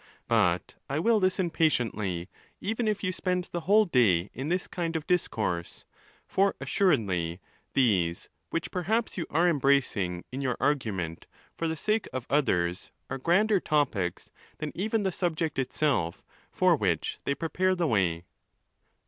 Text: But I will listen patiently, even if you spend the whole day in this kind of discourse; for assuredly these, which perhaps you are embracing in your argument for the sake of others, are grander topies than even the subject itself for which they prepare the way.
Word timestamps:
But 0.27 0.73
I 0.89 0.97
will 0.97 1.19
listen 1.19 1.51
patiently, 1.51 2.27
even 2.59 2.87
if 2.87 3.03
you 3.03 3.11
spend 3.11 3.49
the 3.51 3.59
whole 3.69 3.85
day 3.85 4.31
in 4.33 4.49
this 4.49 4.65
kind 4.65 4.95
of 4.95 5.05
discourse; 5.05 5.85
for 6.25 6.55
assuredly 6.59 7.39
these, 7.75 8.27
which 8.49 8.71
perhaps 8.71 9.15
you 9.15 9.27
are 9.29 9.47
embracing 9.47 10.23
in 10.31 10.41
your 10.41 10.57
argument 10.59 11.27
for 11.55 11.67
the 11.67 11.77
sake 11.77 12.07
of 12.11 12.25
others, 12.31 12.89
are 13.11 13.19
grander 13.19 13.59
topies 13.59 14.31
than 14.57 14.71
even 14.73 15.03
the 15.03 15.11
subject 15.11 15.59
itself 15.59 16.23
for 16.49 16.75
which 16.75 17.19
they 17.25 17.35
prepare 17.35 17.75
the 17.75 17.85
way. 17.85 18.25